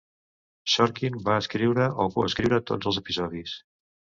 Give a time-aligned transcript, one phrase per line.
[0.75, 3.55] Sorkin va escriure o coescriure tots els episodis.